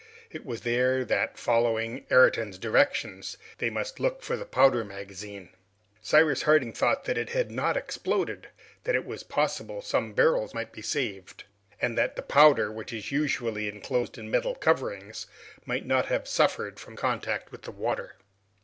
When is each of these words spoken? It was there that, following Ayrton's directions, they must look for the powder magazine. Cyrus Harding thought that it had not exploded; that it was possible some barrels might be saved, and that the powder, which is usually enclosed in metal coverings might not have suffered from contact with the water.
It 0.31 0.43
was 0.43 0.61
there 0.61 1.05
that, 1.05 1.37
following 1.37 2.07
Ayrton's 2.09 2.57
directions, 2.57 3.37
they 3.59 3.69
must 3.69 3.99
look 3.99 4.23
for 4.23 4.35
the 4.35 4.47
powder 4.47 4.83
magazine. 4.83 5.49
Cyrus 6.01 6.41
Harding 6.41 6.73
thought 6.73 7.05
that 7.05 7.19
it 7.19 7.29
had 7.29 7.51
not 7.51 7.77
exploded; 7.77 8.47
that 8.83 8.95
it 8.95 9.05
was 9.05 9.21
possible 9.21 9.79
some 9.79 10.13
barrels 10.13 10.55
might 10.55 10.71
be 10.71 10.81
saved, 10.81 11.43
and 11.79 11.95
that 11.99 12.15
the 12.15 12.23
powder, 12.23 12.71
which 12.71 12.91
is 12.91 13.11
usually 13.11 13.67
enclosed 13.69 14.17
in 14.17 14.31
metal 14.31 14.55
coverings 14.55 15.27
might 15.67 15.85
not 15.85 16.07
have 16.07 16.27
suffered 16.27 16.79
from 16.79 16.95
contact 16.95 17.51
with 17.51 17.61
the 17.61 17.71
water. 17.71 18.15